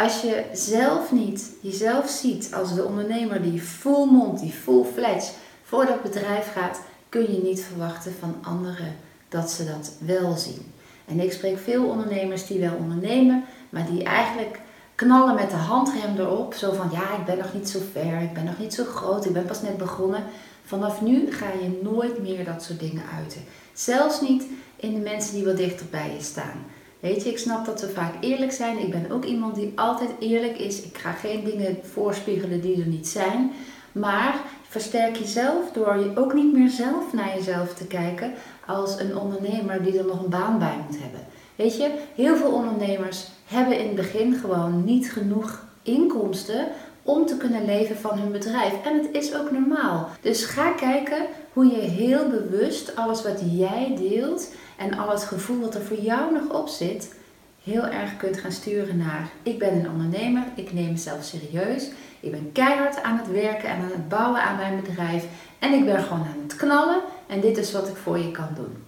als 0.02 0.20
je 0.20 0.44
zelf 0.52 1.12
niet 1.12 1.50
jezelf 1.60 2.08
ziet 2.08 2.54
als 2.54 2.74
de 2.74 2.84
ondernemer 2.84 3.42
die 3.42 3.60
full 3.60 4.04
mond, 4.04 4.40
die 4.40 4.52
full 4.52 4.84
fledged 4.94 5.34
voor 5.62 5.86
dat 5.86 6.02
bedrijf 6.02 6.52
gaat, 6.52 6.80
kun 7.08 7.32
je 7.32 7.42
niet 7.42 7.62
verwachten 7.62 8.12
van 8.20 8.34
anderen 8.42 8.96
dat 9.28 9.50
ze 9.50 9.64
dat 9.64 9.92
wel 9.98 10.36
zien. 10.36 10.72
En 11.06 11.20
ik 11.20 11.32
spreek 11.32 11.58
veel 11.58 11.84
ondernemers 11.84 12.46
die 12.46 12.60
wel 12.60 12.74
ondernemen, 12.74 13.44
maar 13.70 13.86
die 13.86 14.04
eigenlijk 14.04 14.60
knallen 14.94 15.34
met 15.34 15.50
de 15.50 15.56
handrem 15.56 16.16
erop. 16.18 16.54
Zo 16.54 16.72
van 16.72 16.88
ja, 16.92 17.18
ik 17.18 17.24
ben 17.24 17.38
nog 17.38 17.54
niet 17.54 17.68
zo 17.68 17.78
ver, 17.92 18.20
ik 18.20 18.32
ben 18.32 18.44
nog 18.44 18.58
niet 18.58 18.74
zo 18.74 18.84
groot, 18.84 19.24
ik 19.24 19.32
ben 19.32 19.46
pas 19.46 19.62
net 19.62 19.76
begonnen. 19.76 20.24
Vanaf 20.64 21.00
nu 21.00 21.32
ga 21.32 21.46
je 21.46 21.80
nooit 21.82 22.22
meer 22.22 22.44
dat 22.44 22.62
soort 22.62 22.80
dingen 22.80 23.04
uiten. 23.16 23.40
Zelfs 23.72 24.20
niet 24.20 24.44
in 24.76 24.94
de 24.94 25.00
mensen 25.00 25.34
die 25.34 25.44
wat 25.44 25.56
dichter 25.56 25.86
bij 25.90 26.12
je 26.16 26.22
staan. 26.22 26.64
Weet 27.00 27.22
je, 27.22 27.30
ik 27.30 27.38
snap 27.38 27.66
dat 27.66 27.80
we 27.80 27.88
vaak 27.88 28.14
eerlijk 28.20 28.52
zijn. 28.52 28.78
Ik 28.78 28.90
ben 28.90 29.10
ook 29.10 29.24
iemand 29.24 29.54
die 29.54 29.72
altijd 29.74 30.10
eerlijk 30.18 30.58
is. 30.58 30.82
Ik 30.82 30.98
ga 30.98 31.12
geen 31.12 31.44
dingen 31.44 31.78
voorspiegelen 31.92 32.60
die 32.60 32.80
er 32.80 32.86
niet 32.86 33.08
zijn. 33.08 33.52
Maar 33.92 34.34
versterk 34.68 35.16
jezelf 35.16 35.72
door 35.72 35.98
je 35.98 36.12
ook 36.14 36.34
niet 36.34 36.52
meer 36.52 36.68
zelf 36.68 37.12
naar 37.12 37.34
jezelf 37.36 37.74
te 37.74 37.86
kijken 37.86 38.32
als 38.66 38.98
een 38.98 39.16
ondernemer 39.16 39.82
die 39.82 39.98
er 39.98 40.06
nog 40.06 40.22
een 40.22 40.30
baan 40.30 40.58
bij 40.58 40.84
moet 40.86 41.00
hebben. 41.00 41.20
Weet 41.56 41.76
je, 41.76 41.90
heel 42.14 42.36
veel 42.36 42.52
ondernemers 42.52 43.26
hebben 43.44 43.78
in 43.78 43.86
het 43.86 43.96
begin 43.96 44.34
gewoon 44.34 44.84
niet 44.84 45.12
genoeg 45.12 45.64
inkomsten 45.82 46.66
om 47.02 47.26
te 47.26 47.36
kunnen 47.36 47.64
leven 47.64 47.96
van 47.96 48.18
hun 48.18 48.32
bedrijf. 48.32 48.72
En 48.84 48.96
het 48.96 49.08
is 49.12 49.34
ook 49.34 49.50
normaal. 49.50 50.08
Dus 50.20 50.44
ga 50.44 50.70
kijken 50.70 51.26
hoe 51.52 51.66
je 51.66 51.80
heel 51.80 52.28
bewust 52.28 52.96
alles 52.96 53.22
wat 53.22 53.42
jij 53.52 53.94
deelt 53.98 54.52
en 54.80 54.98
al 54.98 55.10
het 55.10 55.22
gevoel 55.22 55.60
dat 55.60 55.74
er 55.74 55.82
voor 55.82 56.00
jou 56.00 56.32
nog 56.32 56.60
op 56.60 56.68
zit, 56.68 57.14
heel 57.62 57.86
erg 57.86 58.16
kunt 58.16 58.38
gaan 58.38 58.52
sturen 58.52 58.96
naar 58.96 59.30
ik 59.42 59.58
ben 59.58 59.74
een 59.74 59.90
ondernemer, 59.90 60.44
ik 60.54 60.72
neem 60.72 60.90
mezelf 60.90 61.24
serieus, 61.24 61.90
Ik 62.20 62.30
ben 62.30 62.52
keihard 62.52 63.02
aan 63.02 63.18
het 63.18 63.30
werken 63.30 63.68
en 63.68 63.76
aan 63.76 63.90
het 63.90 64.08
bouwen 64.08 64.42
aan 64.42 64.56
mijn 64.56 64.80
bedrijf. 64.80 65.24
En 65.58 65.72
ik 65.72 65.84
ben 65.84 66.02
gewoon 66.02 66.18
aan 66.18 66.42
het 66.42 66.56
knallen. 66.56 67.00
En 67.26 67.40
dit 67.40 67.56
is 67.56 67.72
wat 67.72 67.88
ik 67.88 67.96
voor 67.96 68.18
je 68.18 68.30
kan 68.30 68.48
doen. 68.54 68.84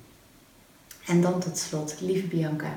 En 1.07 1.21
dan 1.21 1.41
tot 1.41 1.59
slot, 1.59 1.97
lieve 2.01 2.27
Bianca, 2.27 2.77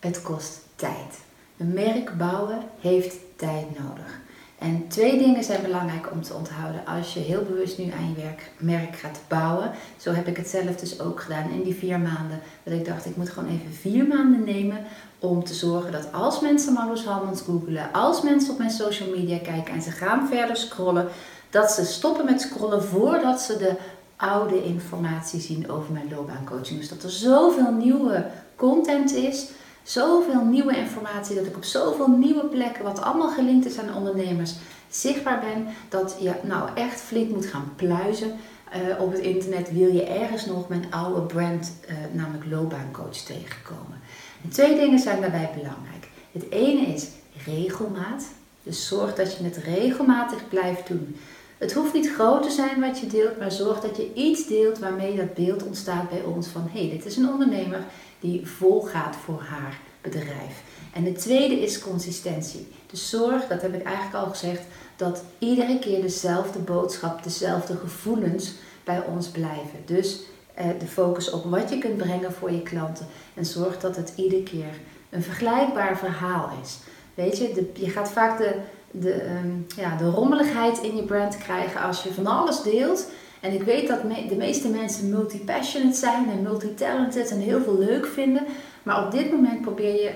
het 0.00 0.22
kost 0.22 0.60
tijd. 0.76 1.20
Een 1.56 1.72
merk 1.72 2.16
bouwen 2.16 2.62
heeft 2.80 3.16
tijd 3.36 3.78
nodig. 3.78 4.20
En 4.58 4.88
twee 4.88 5.18
dingen 5.18 5.44
zijn 5.44 5.62
belangrijk 5.62 6.12
om 6.12 6.22
te 6.22 6.34
onthouden 6.34 6.86
als 6.86 7.14
je 7.14 7.20
heel 7.20 7.42
bewust 7.42 7.78
nu 7.78 7.84
aan 7.84 8.08
je 8.08 8.22
werk, 8.22 8.50
merk 8.58 8.96
gaat 8.96 9.20
bouwen. 9.28 9.70
Zo 9.96 10.12
heb 10.12 10.26
ik 10.26 10.36
het 10.36 10.48
zelf 10.48 10.76
dus 10.76 11.00
ook 11.00 11.20
gedaan 11.20 11.50
in 11.50 11.62
die 11.62 11.74
vier 11.74 12.00
maanden. 12.00 12.40
Dat 12.62 12.74
ik 12.74 12.84
dacht, 12.84 13.06
ik 13.06 13.16
moet 13.16 13.30
gewoon 13.30 13.48
even 13.48 13.72
vier 13.80 14.06
maanden 14.06 14.44
nemen 14.44 14.78
om 15.18 15.44
te 15.44 15.54
zorgen 15.54 15.92
dat 15.92 16.12
als 16.12 16.40
mensen 16.40 16.72
Marloes 16.72 17.04
Halmans 17.04 17.40
googelen, 17.40 17.92
als 17.92 18.22
mensen 18.22 18.52
op 18.52 18.58
mijn 18.58 18.70
social 18.70 19.08
media 19.08 19.38
kijken 19.38 19.74
en 19.74 19.82
ze 19.82 19.90
gaan 19.90 20.28
verder 20.28 20.56
scrollen, 20.56 21.08
dat 21.50 21.70
ze 21.70 21.84
stoppen 21.84 22.24
met 22.24 22.40
scrollen 22.40 22.82
voordat 22.82 23.40
ze 23.40 23.56
de 23.56 23.72
oude 24.16 24.64
informatie 24.64 25.40
zien 25.40 25.70
over 25.70 25.92
mijn 25.92 26.10
loopbaancoaching. 26.10 26.78
Dus 26.78 26.88
dat 26.88 27.02
er 27.02 27.10
zoveel 27.10 27.72
nieuwe 27.72 28.26
content 28.56 29.14
is 29.14 29.46
zoveel 29.90 30.44
nieuwe 30.44 30.76
informatie, 30.76 31.36
dat 31.36 31.46
ik 31.46 31.56
op 31.56 31.64
zoveel 31.64 32.08
nieuwe 32.08 32.44
plekken, 32.44 32.84
wat 32.84 33.00
allemaal 33.00 33.30
gelinkt 33.30 33.66
is 33.66 33.78
aan 33.78 33.94
ondernemers, 33.94 34.54
zichtbaar 34.90 35.40
ben, 35.40 35.66
dat 35.88 36.16
je 36.20 36.32
nou 36.42 36.68
echt 36.74 37.00
flink 37.00 37.30
moet 37.30 37.46
gaan 37.46 37.72
pluizen. 37.76 38.32
Uh, 38.76 39.00
op 39.00 39.12
het 39.12 39.20
internet 39.20 39.72
wil 39.72 39.92
je 39.92 40.04
ergens 40.04 40.46
nog 40.46 40.68
mijn 40.68 40.86
oude 40.90 41.20
brand, 41.20 41.72
uh, 41.88 41.94
namelijk 42.12 42.44
loopbaancoach, 42.50 43.16
tegenkomen. 43.16 44.00
En 44.42 44.48
twee 44.48 44.74
dingen 44.74 44.98
zijn 44.98 45.20
daarbij 45.20 45.50
belangrijk. 45.54 46.08
Het 46.32 46.50
ene 46.50 46.86
is 46.86 47.06
regelmaat. 47.44 48.24
Dus 48.62 48.88
zorg 48.88 49.14
dat 49.14 49.36
je 49.36 49.44
het 49.44 49.56
regelmatig 49.56 50.48
blijft 50.48 50.88
doen. 50.88 51.16
Het 51.58 51.72
hoeft 51.72 51.92
niet 51.92 52.10
groot 52.10 52.42
te 52.42 52.50
zijn 52.50 52.80
wat 52.80 53.00
je 53.00 53.06
deelt, 53.06 53.38
maar 53.38 53.52
zorg 53.52 53.80
dat 53.80 53.96
je 53.96 54.14
iets 54.14 54.46
deelt 54.46 54.78
waarmee 54.78 55.16
dat 55.16 55.34
beeld 55.34 55.62
ontstaat 55.62 56.08
bij 56.08 56.22
ons 56.22 56.46
van 56.46 56.68
hé, 56.72 56.80
hey, 56.80 56.90
dit 56.90 57.06
is 57.06 57.16
een 57.16 57.28
ondernemer 57.28 57.84
die 58.20 58.46
vol 58.46 58.80
gaat 58.80 59.16
voor 59.16 59.42
haar 59.48 59.78
bedrijf. 60.00 60.62
En 60.92 61.04
het 61.04 61.18
tweede 61.18 61.60
is 61.60 61.78
consistentie. 61.78 62.66
Dus 62.86 63.08
zorg, 63.10 63.46
dat 63.46 63.62
heb 63.62 63.74
ik 63.74 63.82
eigenlijk 63.82 64.16
al 64.16 64.30
gezegd, 64.30 64.62
dat 64.96 65.22
iedere 65.38 65.78
keer 65.78 66.00
dezelfde 66.00 66.58
boodschap, 66.58 67.22
dezelfde 67.22 67.76
gevoelens 67.76 68.52
bij 68.84 69.02
ons 69.04 69.28
blijven. 69.28 69.82
Dus 69.84 70.20
eh, 70.54 70.66
de 70.78 70.86
focus 70.86 71.30
op 71.30 71.44
wat 71.44 71.70
je 71.70 71.78
kunt 71.78 71.96
brengen 71.96 72.32
voor 72.32 72.52
je 72.52 72.62
klanten. 72.62 73.06
En 73.34 73.44
zorg 73.44 73.80
dat 73.80 73.96
het 73.96 74.12
iedere 74.16 74.42
keer 74.42 74.78
een 75.10 75.22
vergelijkbaar 75.22 75.98
verhaal 75.98 76.50
is. 76.62 76.78
Weet 77.14 77.38
je, 77.38 77.52
de, 77.52 77.70
je 77.84 77.90
gaat 77.90 78.10
vaak 78.10 78.38
de, 78.38 78.54
de, 78.90 79.12
ehm, 79.12 79.50
ja, 79.76 79.96
de 79.96 80.10
rommeligheid 80.10 80.78
in 80.78 80.96
je 80.96 81.02
brand 81.02 81.38
krijgen 81.38 81.80
als 81.80 82.02
je 82.02 82.12
van 82.12 82.26
alles 82.26 82.62
deelt. 82.62 83.08
En 83.40 83.52
ik 83.52 83.62
weet 83.62 83.88
dat 83.88 84.02
de 84.28 84.36
meeste 84.36 84.68
mensen 84.68 85.10
multi-passionate 85.10 85.96
zijn 85.96 86.30
en 86.30 86.42
multi-talented 86.42 87.30
en 87.30 87.40
heel 87.40 87.62
veel 87.62 87.78
leuk 87.78 88.06
vinden. 88.06 88.46
Maar 88.82 89.04
op 89.04 89.10
dit 89.10 89.30
moment 89.30 89.60
probeer 89.60 89.94
je 89.94 90.10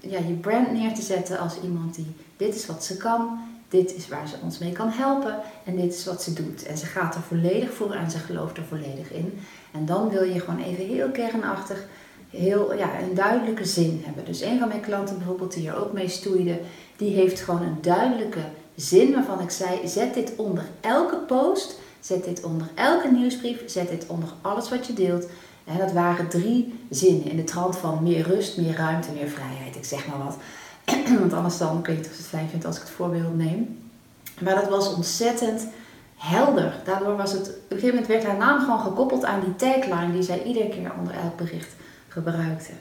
ja, 0.00 0.18
je 0.18 0.34
brand 0.40 0.72
neer 0.72 0.94
te 0.94 1.02
zetten 1.02 1.38
als 1.38 1.60
iemand 1.62 1.94
die 1.94 2.06
dit 2.36 2.54
is 2.54 2.66
wat 2.66 2.84
ze 2.84 2.96
kan, 2.96 3.38
dit 3.68 3.94
is 3.94 4.08
waar 4.08 4.28
ze 4.28 4.36
ons 4.42 4.58
mee 4.58 4.72
kan 4.72 4.88
helpen 4.90 5.38
en 5.64 5.76
dit 5.76 5.94
is 5.94 6.04
wat 6.04 6.22
ze 6.22 6.32
doet. 6.32 6.66
En 6.66 6.78
ze 6.78 6.86
gaat 6.86 7.14
er 7.14 7.20
volledig 7.20 7.72
voor 7.72 7.92
en 7.92 8.10
ze 8.10 8.18
gelooft 8.18 8.56
er 8.56 8.64
volledig 8.64 9.12
in. 9.12 9.38
En 9.72 9.86
dan 9.86 10.08
wil 10.08 10.22
je 10.22 10.40
gewoon 10.40 10.62
even 10.62 10.86
heel 10.86 11.08
kernachtig 11.08 11.86
heel, 12.30 12.74
ja, 12.74 13.00
een 13.00 13.14
duidelijke 13.14 13.64
zin 13.64 14.02
hebben. 14.04 14.24
Dus 14.24 14.40
een 14.40 14.58
van 14.58 14.68
mijn 14.68 14.80
klanten 14.80 15.16
bijvoorbeeld 15.16 15.54
die 15.54 15.68
er 15.68 15.76
ook 15.76 15.92
mee 15.92 16.08
stoeide, 16.08 16.60
die 16.96 17.14
heeft 17.14 17.40
gewoon 17.40 17.62
een 17.62 17.78
duidelijke 17.80 18.40
zin 18.74 19.12
waarvan 19.12 19.40
ik 19.40 19.50
zei, 19.50 19.88
zet 19.88 20.14
dit 20.14 20.32
onder 20.36 20.64
elke 20.80 21.16
post, 21.16 21.78
zet 22.08 22.24
dit 22.24 22.44
onder 22.44 22.66
elke 22.74 23.10
nieuwsbrief, 23.10 23.62
zet 23.66 23.88
dit 23.88 24.06
onder 24.06 24.28
alles 24.40 24.68
wat 24.68 24.86
je 24.86 24.92
deelt. 24.92 25.26
En 25.64 25.78
dat 25.78 25.92
waren 25.92 26.28
drie 26.28 26.74
zinnen 26.90 27.30
in 27.30 27.36
de 27.36 27.44
trant 27.44 27.76
van 27.76 28.02
meer 28.02 28.22
rust, 28.22 28.56
meer 28.56 28.76
ruimte, 28.76 29.12
meer 29.12 29.28
vrijheid. 29.28 29.76
Ik 29.76 29.84
zeg 29.84 30.06
maar 30.06 30.18
wat. 30.18 30.36
Want 31.20 31.32
anders 31.32 31.58
dan, 31.58 31.78
of 31.80 31.86
je 31.86 31.92
het 31.92 32.08
fijn 32.28 32.48
vindt 32.48 32.64
als 32.64 32.76
ik 32.76 32.82
het 32.82 32.90
voorbeeld 32.90 33.36
neem. 33.36 33.78
Maar 34.40 34.54
dat 34.54 34.68
was 34.68 34.94
ontzettend 34.94 35.66
helder. 36.16 36.74
Daardoor 36.84 37.16
was 37.16 37.32
het, 37.32 37.48
op 37.48 37.54
een 37.68 37.78
gegeven 37.78 37.88
moment 37.88 38.06
werd 38.06 38.24
haar 38.24 38.36
naam 38.36 38.60
gewoon 38.60 38.80
gekoppeld 38.80 39.24
aan 39.24 39.40
die 39.40 39.56
tagline 39.56 40.12
die 40.12 40.22
zij 40.22 40.42
iedere 40.42 40.68
keer 40.68 40.92
onder 40.98 41.14
elk 41.14 41.36
bericht 41.36 41.72
gebruikte. 42.08 42.72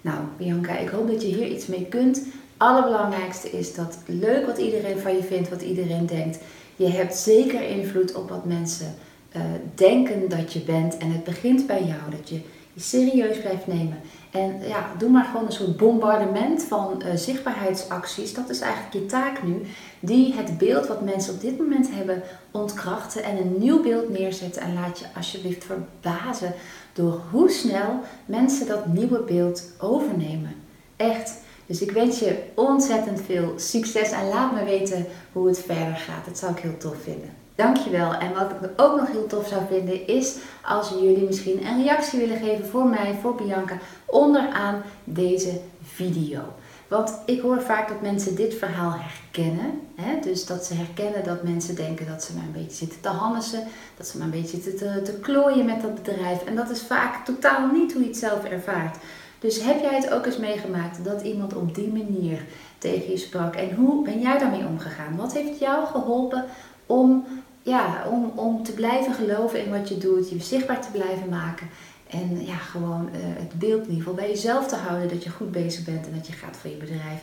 Nou, 0.00 0.18
Bianca, 0.36 0.78
ik 0.78 0.88
hoop 0.88 1.08
dat 1.08 1.22
je 1.22 1.28
hier 1.28 1.46
iets 1.46 1.66
mee 1.66 1.86
kunt. 1.88 2.22
Allerbelangrijkste 2.56 3.50
is 3.50 3.74
dat 3.74 3.98
leuk 4.06 4.46
wat 4.46 4.58
iedereen 4.58 4.98
van 4.98 5.14
je 5.14 5.22
vindt, 5.22 5.48
wat 5.48 5.62
iedereen 5.62 6.06
denkt. 6.06 6.38
Je 6.80 6.88
hebt 6.88 7.16
zeker 7.16 7.62
invloed 7.62 8.14
op 8.14 8.28
wat 8.28 8.44
mensen 8.44 8.94
uh, 9.36 9.42
denken 9.74 10.28
dat 10.28 10.52
je 10.52 10.60
bent. 10.60 10.96
En 10.96 11.12
het 11.12 11.24
begint 11.24 11.66
bij 11.66 11.84
jou, 11.84 12.00
dat 12.10 12.28
je 12.28 12.40
je 12.72 12.80
serieus 12.80 13.38
blijft 13.40 13.66
nemen. 13.66 13.98
En 14.30 14.60
ja, 14.68 14.90
doe 14.98 15.10
maar 15.10 15.24
gewoon 15.24 15.46
een 15.46 15.52
soort 15.52 15.76
bombardement 15.76 16.62
van 16.62 17.02
uh, 17.06 17.14
zichtbaarheidsacties. 17.14 18.34
Dat 18.34 18.48
is 18.48 18.60
eigenlijk 18.60 18.92
je 18.92 19.06
taak 19.06 19.42
nu. 19.42 19.62
Die 20.00 20.34
het 20.34 20.58
beeld 20.58 20.86
wat 20.86 21.04
mensen 21.04 21.34
op 21.34 21.40
dit 21.40 21.58
moment 21.58 21.90
hebben 21.90 22.22
ontkrachten 22.50 23.22
en 23.24 23.36
een 23.36 23.58
nieuw 23.58 23.82
beeld 23.82 24.08
neerzetten. 24.08 24.62
En 24.62 24.74
laat 24.74 24.98
je 24.98 25.04
alsjeblieft 25.16 25.64
verbazen 25.64 26.54
door 26.92 27.20
hoe 27.30 27.50
snel 27.50 28.00
mensen 28.24 28.66
dat 28.66 28.86
nieuwe 28.86 29.22
beeld 29.22 29.62
overnemen. 29.78 30.54
Echt. 30.96 31.32
Dus 31.70 31.82
ik 31.82 31.90
wens 31.90 32.18
je 32.18 32.38
ontzettend 32.54 33.20
veel 33.20 33.52
succes 33.56 34.10
en 34.10 34.28
laat 34.28 34.52
me 34.52 34.64
weten 34.64 35.06
hoe 35.32 35.46
het 35.46 35.58
verder 35.58 35.96
gaat. 35.96 36.24
Dat 36.26 36.38
zou 36.38 36.52
ik 36.52 36.58
heel 36.58 36.76
tof 36.76 36.96
vinden. 37.02 37.30
Dankjewel. 37.54 38.14
En 38.14 38.34
wat 38.34 38.50
ik 38.50 38.70
ook 38.76 38.96
nog 38.96 39.10
heel 39.10 39.26
tof 39.26 39.48
zou 39.48 39.62
vinden 39.68 40.06
is 40.06 40.36
als 40.64 40.88
jullie 40.88 41.26
misschien 41.26 41.66
een 41.66 41.82
reactie 41.82 42.18
willen 42.18 42.38
geven 42.38 42.66
voor 42.66 42.86
mij, 42.86 43.18
voor 43.20 43.34
Bianca, 43.34 43.78
onderaan 44.06 44.82
deze 45.04 45.60
video. 45.82 46.40
Want 46.88 47.12
ik 47.26 47.40
hoor 47.40 47.60
vaak 47.60 47.88
dat 47.88 48.00
mensen 48.00 48.34
dit 48.34 48.54
verhaal 48.54 48.94
herkennen. 48.96 49.80
Hè? 49.94 50.20
Dus 50.20 50.46
dat 50.46 50.64
ze 50.64 50.74
herkennen 50.74 51.24
dat 51.24 51.42
mensen 51.42 51.74
denken 51.74 52.06
dat 52.06 52.24
ze 52.24 52.34
maar 52.34 52.44
een 52.44 52.62
beetje 52.62 52.76
zitten 52.76 53.00
te 53.00 53.08
hannissen. 53.08 53.66
Dat 53.96 54.06
ze 54.06 54.16
maar 54.18 54.26
een 54.26 54.40
beetje 54.40 54.60
zitten 54.60 54.76
te, 54.76 55.02
te 55.02 55.18
klooien 55.18 55.64
met 55.64 55.82
dat 55.82 55.94
bedrijf. 55.94 56.44
En 56.44 56.56
dat 56.56 56.70
is 56.70 56.82
vaak 56.82 57.24
totaal 57.24 57.66
niet 57.66 57.92
hoe 57.92 58.02
je 58.02 58.08
het 58.08 58.16
zelf 58.16 58.44
ervaart. 58.44 58.96
Dus 59.40 59.62
heb 59.62 59.80
jij 59.80 59.94
het 59.94 60.10
ook 60.10 60.26
eens 60.26 60.36
meegemaakt 60.36 61.04
dat 61.04 61.22
iemand 61.22 61.54
op 61.54 61.74
die 61.74 61.92
manier 61.92 62.44
tegen 62.78 63.10
je 63.10 63.16
sprak? 63.16 63.54
En 63.54 63.74
hoe 63.74 64.04
ben 64.04 64.20
jij 64.20 64.38
daarmee 64.38 64.66
omgegaan? 64.66 65.16
Wat 65.16 65.32
heeft 65.32 65.58
jou 65.58 65.86
geholpen 65.86 66.44
om 66.86 67.24
ja, 67.62 68.04
om, 68.10 68.32
om 68.34 68.62
te 68.62 68.72
blijven 68.72 69.14
geloven 69.14 69.64
in 69.64 69.70
wat 69.70 69.88
je 69.88 69.98
doet, 69.98 70.30
je 70.30 70.40
zichtbaar 70.40 70.80
te 70.80 70.90
blijven 70.90 71.28
maken. 71.28 71.66
En 72.10 72.46
ja, 72.46 72.56
gewoon 72.56 73.08
uh, 73.12 73.18
het 73.22 73.58
beeld 73.58 73.82
in 73.82 73.88
ieder 73.88 73.96
geval 73.96 74.14
bij 74.14 74.28
jezelf 74.28 74.66
te 74.66 74.76
houden 74.76 75.08
dat 75.08 75.24
je 75.24 75.30
goed 75.30 75.52
bezig 75.52 75.84
bent 75.84 76.06
en 76.06 76.14
dat 76.14 76.26
je 76.26 76.32
gaat 76.32 76.56
voor 76.56 76.70
je 76.70 76.76
bedrijf. 76.76 77.22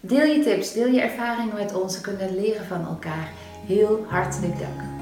Deel 0.00 0.24
je 0.24 0.42
tips, 0.42 0.72
deel 0.72 0.88
je 0.88 1.00
ervaringen 1.00 1.54
met 1.54 1.74
ons. 1.74 1.96
We 1.96 2.00
kunnen 2.00 2.40
leren 2.40 2.66
van 2.66 2.86
elkaar. 2.86 3.32
Heel 3.66 4.04
hartelijk 4.08 4.58
dank. 4.58 4.99